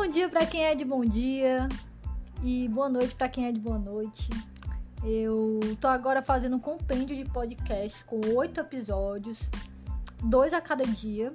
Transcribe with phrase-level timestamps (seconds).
[0.00, 1.68] Bom dia para quem é de bom dia
[2.40, 4.30] e boa noite para quem é de boa noite.
[5.02, 9.40] Eu tô agora fazendo um compêndio de podcasts com oito episódios,
[10.22, 11.34] dois a cada dia,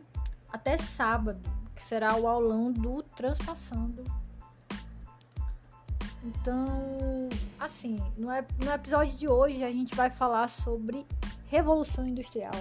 [0.49, 1.41] até sábado,
[1.75, 4.02] que será o aulão do Transpassando.
[6.23, 7.27] Então,
[7.59, 8.30] assim, no,
[8.66, 11.05] no episódio de hoje a gente vai falar sobre
[11.50, 12.54] Revolução Industrial.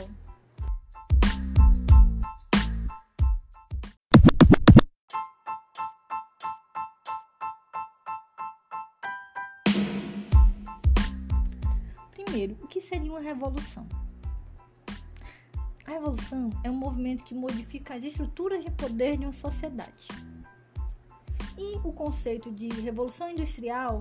[12.73, 13.87] Que seria uma revolução?
[15.87, 20.09] A revolução é um movimento que modifica as estruturas de poder de uma sociedade.
[21.59, 23.99] E o conceito de revolução industrial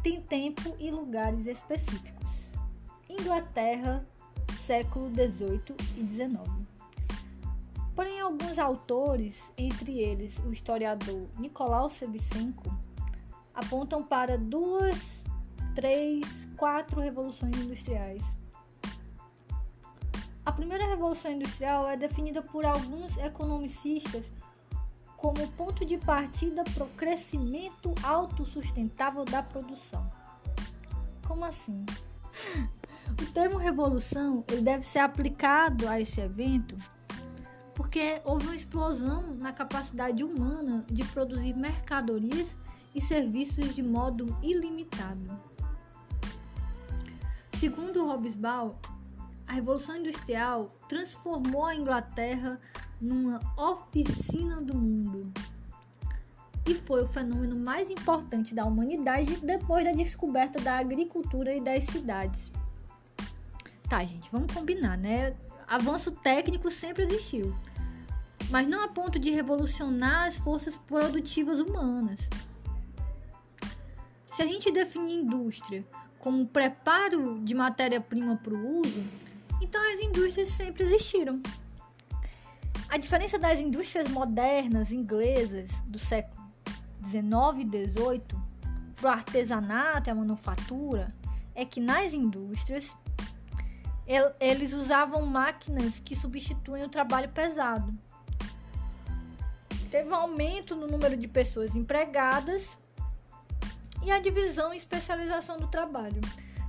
[0.00, 2.48] tem tempo e lugares específicos.
[3.08, 4.06] Inglaterra,
[4.64, 6.48] século 18 e 19.
[7.96, 12.72] Porém, alguns autores, entre eles o historiador Nicolau Sevicenko,
[13.52, 15.17] apontam para duas
[15.78, 16.24] três,
[16.56, 18.20] quatro revoluções industriais.
[20.44, 24.26] A primeira revolução industrial é definida por alguns economicistas
[25.16, 30.10] como ponto de partida para o crescimento autossustentável da produção.
[31.24, 31.86] Como assim?
[33.10, 36.76] O termo revolução ele deve ser aplicado a esse evento
[37.72, 42.56] porque houve uma explosão na capacidade humana de produzir mercadorias
[42.92, 45.57] e serviços de modo ilimitado.
[47.58, 48.76] Segundo Hobsbawm,
[49.44, 52.60] a Revolução Industrial transformou a Inglaterra
[53.00, 55.32] numa oficina do mundo
[56.64, 61.82] e foi o fenômeno mais importante da humanidade depois da descoberta da agricultura e das
[61.82, 62.52] cidades.
[63.88, 65.34] Tá, gente, vamos combinar, né?
[65.66, 67.56] Avanço técnico sempre existiu,
[68.50, 72.20] mas não a ponto de revolucionar as forças produtivas humanas.
[74.26, 75.84] Se a gente define indústria
[76.20, 79.04] como preparo de matéria-prima para o uso,
[79.62, 81.40] então as indústrias sempre existiram.
[82.88, 86.42] A diferença das indústrias modernas inglesas do século
[87.00, 88.40] 19 e 18
[88.96, 91.08] para o artesanato e a manufatura
[91.54, 92.94] é que nas indústrias
[94.40, 97.92] eles usavam máquinas que substituem o trabalho pesado.
[99.90, 102.78] Teve um aumento no número de pessoas empregadas
[104.08, 106.20] e a divisão e especialização do trabalho.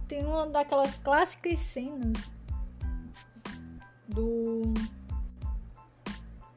[0.09, 2.29] Tem uma daquelas clássicas cenas
[4.07, 4.73] do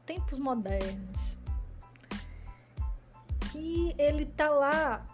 [0.05, 1.19] tempos modernos
[3.49, 5.05] que ele tá lá,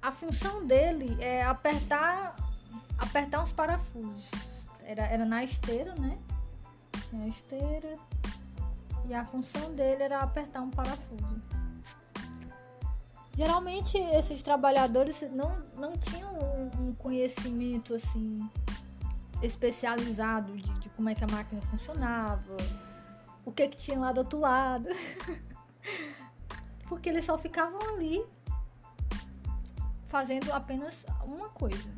[0.00, 2.34] a função dele é apertar
[2.98, 4.24] apertar uns parafusos.
[4.84, 6.18] Era, era na esteira, né?
[7.12, 7.96] Na esteira.
[9.08, 11.51] E a função dele era apertar um parafuso.
[13.36, 18.48] Geralmente esses trabalhadores não, não tinham um, um conhecimento assim
[19.42, 22.56] especializado de, de, como é que a máquina funcionava,
[23.44, 24.88] o que que tinha lá do outro lado.
[26.88, 28.22] Porque eles só ficavam ali
[30.08, 31.90] fazendo apenas uma coisa.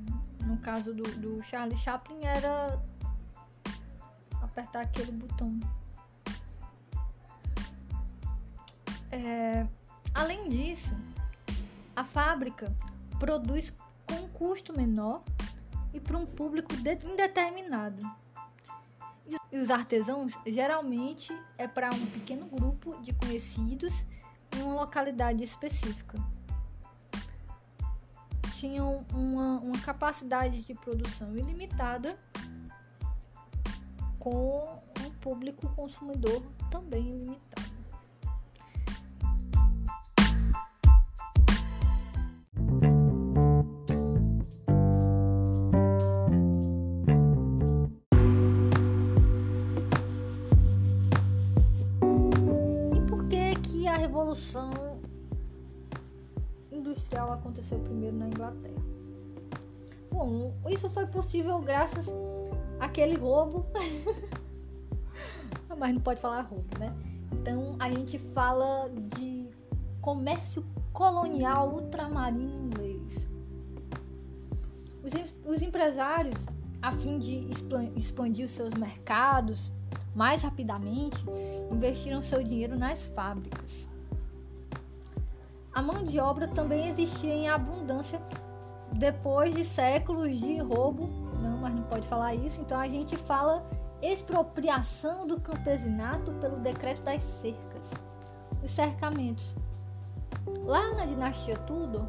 [0.42, 2.80] No caso do, do Charlie Chaplin era
[4.40, 5.58] apertar aquele botão.
[9.10, 9.66] É,
[10.14, 10.94] além disso,
[12.14, 12.72] fábrica
[13.18, 13.74] produz
[14.06, 15.24] com um custo menor
[15.92, 17.98] e para um público indeterminado.
[19.50, 23.92] E os artesãos geralmente é para um pequeno grupo de conhecidos
[24.56, 26.16] em uma localidade específica.
[28.54, 32.16] Tinham uma, uma capacidade de produção ilimitada
[34.20, 37.73] com um público consumidor também ilimitado.
[57.64, 58.82] Aconteceu primeiro na Inglaterra.
[60.10, 62.06] Bom, isso foi possível graças
[62.78, 63.64] àquele roubo.
[65.76, 66.94] Mas não pode falar roubo, né?
[67.32, 69.48] Então a gente fala de
[70.00, 73.28] comércio colonial ultramarino inglês.
[75.02, 76.38] Os, os empresários,
[76.82, 77.48] a fim de
[77.96, 79.72] expandir os seus mercados
[80.14, 81.24] mais rapidamente,
[81.72, 83.88] investiram seu dinheiro nas fábricas.
[85.74, 88.20] A mão de obra também existia em abundância
[88.92, 91.08] depois de séculos de roubo.
[91.40, 92.60] Não, mas não pode falar isso.
[92.60, 93.66] Então a gente fala
[94.00, 97.90] expropriação do campesinato pelo decreto das cercas,
[98.62, 99.54] os cercamentos.
[100.64, 102.06] Lá na dinastia Tudor,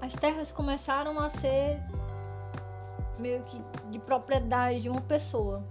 [0.00, 1.80] as terras começaram a ser
[3.18, 3.60] meio que
[3.90, 5.62] de propriedade de uma pessoa.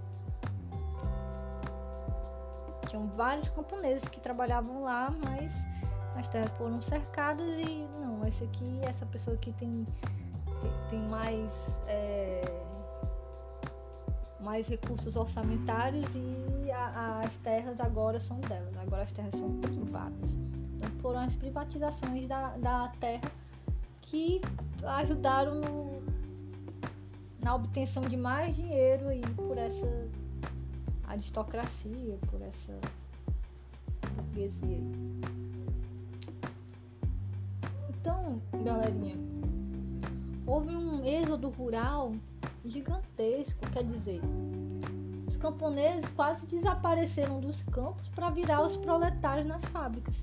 [2.87, 5.53] Tinham vários camponeses que trabalhavam lá, mas
[6.15, 9.85] as terras foram cercadas e não, esse aqui, essa pessoa aqui tem,
[10.61, 11.51] tem, tem mais,
[11.87, 12.41] é,
[14.39, 20.29] mais recursos orçamentários e a, as terras agora são delas, agora as terras são privadas.
[20.75, 23.29] Então foram as privatizações da, da terra
[24.01, 24.41] que
[24.83, 26.01] ajudaram no,
[27.43, 30.07] na obtenção de mais dinheiro aí por essa
[31.07, 32.73] aristocracia, por essa
[34.15, 35.34] burguesia.
[38.05, 39.15] Então, galerinha,
[40.45, 42.11] houve um êxodo rural
[42.63, 44.21] gigantesco, quer dizer,
[45.27, 50.15] os camponeses quase desapareceram dos campos para virar os proletários nas fábricas.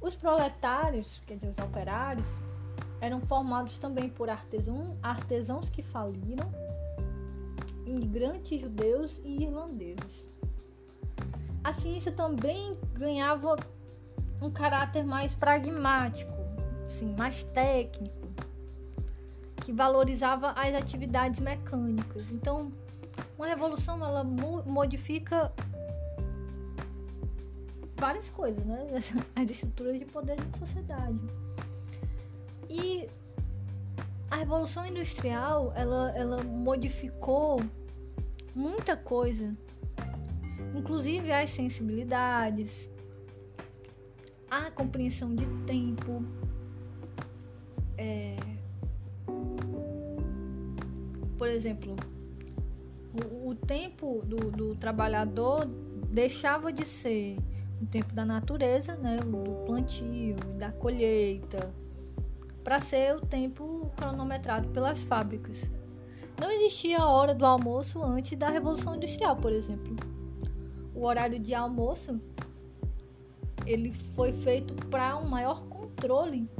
[0.00, 2.26] Os proletários, quer dizer, os operários,
[3.02, 6.50] eram formados também por artesão, artesãos que faliram,
[7.84, 10.26] imigrantes judeus e irlandeses.
[11.62, 13.58] A ciência também ganhava
[14.40, 16.32] um caráter mais pragmático,
[16.86, 18.28] assim, mais técnico,
[19.64, 22.30] que valorizava as atividades mecânicas.
[22.30, 22.72] Então,
[23.36, 25.52] uma revolução ela modifica
[27.96, 28.86] várias coisas, né?
[29.36, 31.20] As estruturas de poder de uma sociedade.
[32.68, 33.08] E
[34.30, 37.60] a revolução industrial, ela, ela modificou
[38.54, 39.54] muita coisa,
[40.74, 42.88] inclusive as sensibilidades,
[44.50, 46.24] a compreensão de tempo,
[47.96, 48.36] é,
[51.38, 51.94] por exemplo,
[53.14, 55.66] o, o tempo do, do, trabalhador
[56.10, 57.36] deixava de ser
[57.80, 61.72] o tempo da natureza, né, do plantio, da colheita,
[62.64, 65.70] para ser o tempo cronometrado pelas fábricas.
[66.40, 69.94] Não existia a hora do almoço antes da Revolução Industrial, por exemplo.
[70.94, 72.20] O horário de almoço
[73.70, 76.50] ele foi feito para um maior controle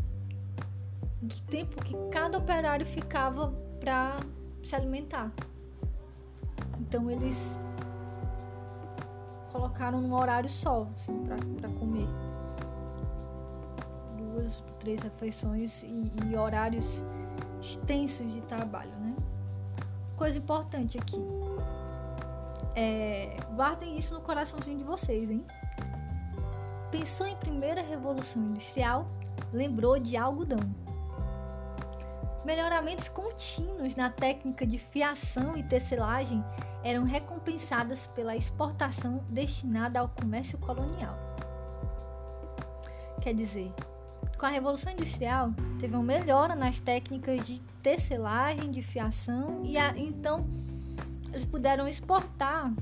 [1.21, 4.21] do tempo que cada operário ficava para
[4.65, 5.33] se alimentar.
[6.79, 7.57] Então eles
[9.51, 12.07] colocaram um horário só assim, para comer.
[14.17, 17.05] Duas, três refeições e, e horários
[17.61, 19.17] extensos de trabalho, né?
[20.17, 21.21] Coisa importante aqui.
[22.77, 25.45] É, guardem isso no coraçãozinho de vocês, hein?
[26.91, 29.09] Pensou em primeira revolução industrial,
[29.53, 30.61] lembrou de algodão.
[32.45, 36.45] Melhoramentos contínuos na técnica de fiação e tecelagem
[36.83, 41.17] eram recompensadas pela exportação destinada ao comércio colonial.
[43.21, 43.73] Quer dizer,
[44.39, 49.97] com a Revolução Industrial, teve uma melhora nas técnicas de tecelagem, de fiação, e a,
[49.97, 50.47] então
[51.31, 52.73] eles puderam exportar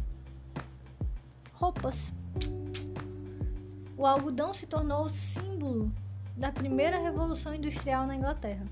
[1.52, 2.14] roupas
[3.98, 5.92] o algodão se tornou o símbolo
[6.36, 8.64] da primeira revolução industrial na Inglaterra.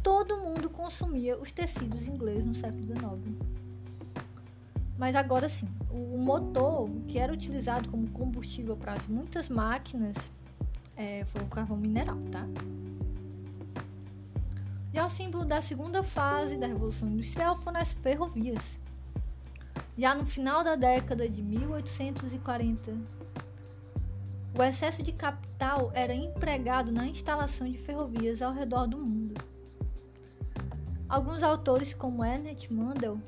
[0.00, 3.36] Todo mundo consumia os tecidos ingleses no século XIX.
[4.96, 10.30] Mas agora sim, o motor que era utilizado como combustível para muitas máquinas
[10.96, 12.46] é, foi o carvão mineral, tá?
[14.94, 18.78] Já o símbolo da segunda fase da Revolução Industrial foram as ferrovias.
[19.96, 23.17] Já no final da década de 1840,
[24.56, 29.40] o excesso de capital era empregado na instalação de ferrovias ao redor do mundo.
[31.08, 33.18] Alguns autores, como Ernest Mandel,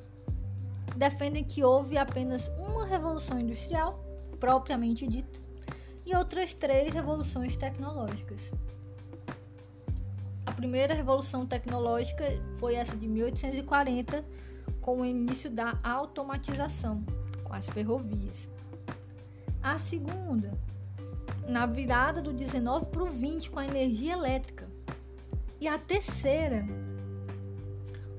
[0.96, 4.04] defendem que houve apenas uma revolução industrial,
[4.38, 5.40] propriamente dita,
[6.04, 8.52] e outras três revoluções tecnológicas.
[10.44, 12.24] A primeira revolução tecnológica
[12.58, 14.24] foi essa de 1840,
[14.80, 17.04] com o início da automatização,
[17.44, 18.48] com as ferrovias.
[19.62, 20.52] A segunda
[21.46, 24.68] na virada do 19 para o 20 com a energia elétrica.
[25.60, 26.66] E a terceira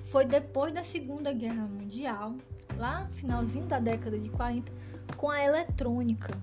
[0.03, 2.35] foi depois da Segunda Guerra Mundial,
[2.77, 4.71] lá no finalzinho da década de 40,
[5.15, 6.37] com a eletrônica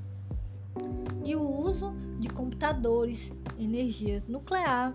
[1.25, 4.95] e o uso de computadores, energia nuclear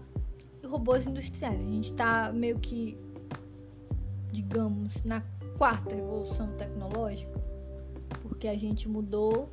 [0.62, 1.60] e robôs industriais.
[1.60, 2.98] A gente está meio que,
[4.32, 5.22] digamos, na
[5.58, 7.40] quarta revolução tecnológica,
[8.24, 9.50] porque a gente mudou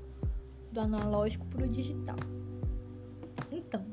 [0.72, 2.16] do analógico para o digital.
[3.50, 3.84] Então,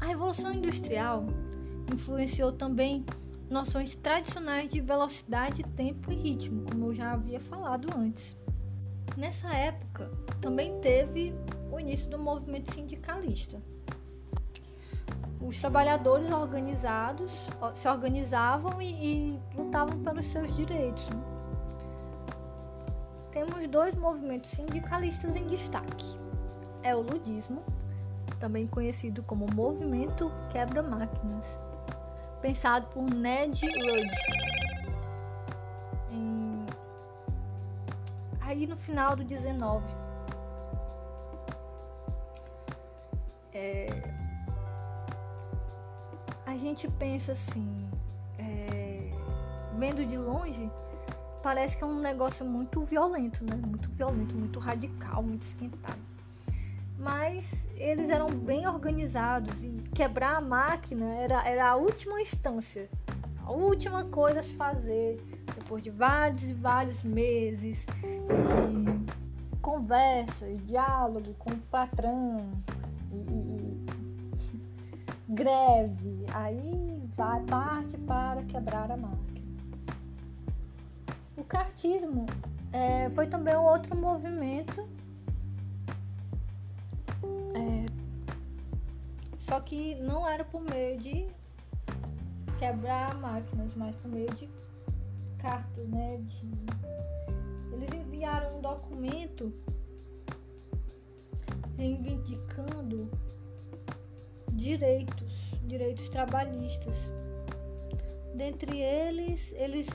[0.00, 1.26] a Revolução Industrial
[1.92, 3.04] influenciou também
[3.50, 8.36] noções tradicionais de velocidade, tempo e ritmo, como eu já havia falado antes.
[9.16, 11.34] Nessa época, também teve
[11.70, 13.60] o início do movimento sindicalista.
[15.40, 17.30] Os trabalhadores organizados
[17.74, 21.04] se organizavam e, e lutavam pelos seus direitos.
[21.08, 21.29] Né?
[23.40, 26.20] Temos dois movimentos sindicalistas em destaque:
[26.82, 27.64] é o ludismo,
[28.38, 31.46] também conhecido como Movimento Quebra-Máquinas,
[32.42, 34.10] pensado por Ned Ludd
[38.42, 39.86] aí no final do 19.
[43.54, 43.88] É,
[46.44, 47.88] a gente pensa assim,
[48.38, 49.10] é,
[49.78, 50.70] vendo de longe,
[51.42, 53.54] parece que é um negócio muito violento, né?
[53.54, 55.98] Muito violento, muito radical, muito esquentado.
[56.98, 62.90] Mas eles eram bem organizados e quebrar a máquina era, era a última instância,
[63.44, 65.18] a última coisa a se fazer
[65.58, 72.50] depois de vários e vários meses de conversa e diálogo com o patrão
[73.10, 73.86] e, e,
[74.54, 74.60] e
[75.32, 79.39] greve, aí vai parte para quebrar a máquina.
[81.50, 82.26] Cartismo
[82.72, 84.88] é, foi também um outro movimento,
[87.52, 87.86] é,
[89.40, 91.26] só que não era por meio de
[92.56, 94.48] quebrar máquinas, mas por meio de
[95.38, 96.18] cartas, né?
[96.18, 97.74] De...
[97.74, 99.52] Eles enviaram um documento
[101.76, 103.10] reivindicando
[104.52, 105.32] direitos,
[105.64, 107.10] direitos trabalhistas.
[108.34, 109.86] Dentre eles, eles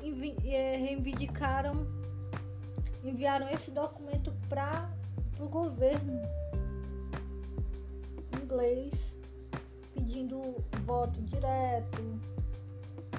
[0.45, 1.87] é, reivindicaram,
[3.03, 4.89] enviaram esse documento para
[5.39, 6.21] o governo
[8.43, 9.17] inglês,
[9.93, 12.19] pedindo voto direto,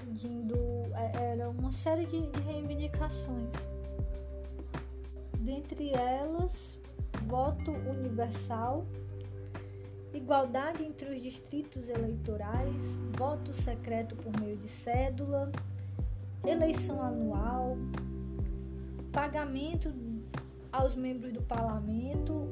[0.05, 0.57] pedindo
[0.95, 3.51] é, era uma série de, de reivindicações.
[5.39, 6.79] Dentre elas,
[7.27, 8.87] voto universal,
[10.17, 12.83] igualdade entre os distritos eleitorais,
[13.17, 15.51] voto secreto por meio de cédula,
[16.45, 17.77] eleição anual,
[19.13, 19.93] pagamento
[20.73, 22.49] aos membros do parlamento,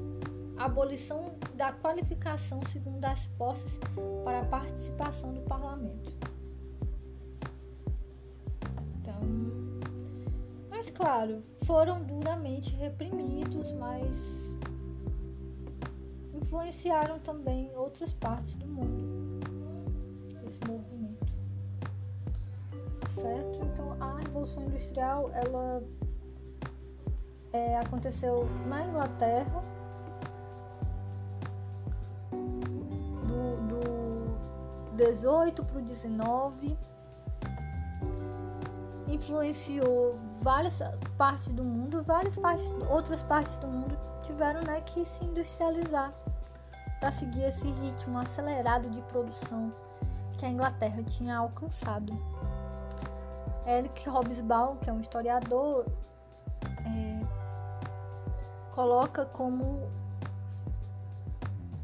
[0.56, 3.78] abolição da qualificação segundo as posses
[4.24, 6.12] para a participação do parlamento.
[10.84, 14.43] Mas, claro, foram duramente reprimidos, mas
[16.54, 19.40] influenciaram também outras partes do mundo,
[20.46, 21.32] esse movimento.
[23.10, 23.64] Certo?
[23.64, 25.82] Então, a Revolução Industrial, ela
[27.52, 29.64] é, aconteceu na Inglaterra,
[33.26, 36.78] do, do 18 para o 19
[39.08, 40.78] influenciou várias
[41.18, 46.12] partes do mundo, várias partes, outras partes do mundo tiveram né, que se industrializar
[47.04, 49.70] para seguir esse ritmo acelerado de produção
[50.38, 52.14] que a Inglaterra tinha alcançado.
[53.66, 55.84] Eric Hobsbawm, que é um historiador,
[56.86, 57.20] é,
[58.72, 59.86] coloca como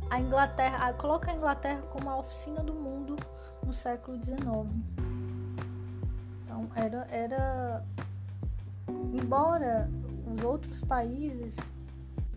[0.09, 3.15] a Inglaterra, coloca a Inglaterra como a oficina do mundo
[3.63, 4.41] no século XIX.
[6.45, 7.85] Então era, era
[9.13, 9.87] embora
[10.35, 11.55] os outros países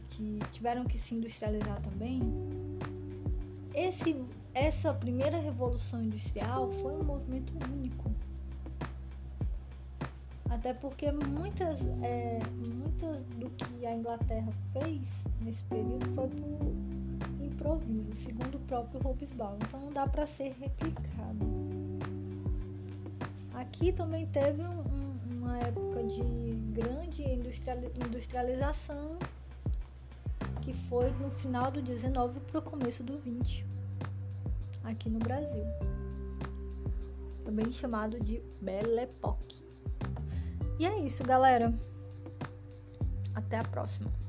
[0.10, 2.22] que tiveram que se industrializar também,
[3.74, 8.12] esse, essa primeira revolução industrial foi um movimento único.
[10.50, 18.16] Até porque muitas, é, muitas do que a Inglaterra fez nesse período foi por improviso,
[18.16, 19.58] segundo o próprio Hobsbawm.
[19.68, 21.54] Então não dá para ser replicado.
[23.56, 24.84] Aqui também teve um,
[25.32, 26.22] uma época de
[26.74, 27.24] grande
[28.06, 29.18] industrialização
[30.64, 33.66] que foi no final do 19 para o começo do 20
[34.84, 35.66] aqui no Brasil.
[37.44, 39.62] Também chamado de Belle Époque.
[40.80, 41.74] E é isso galera.
[43.36, 44.23] Até a próxima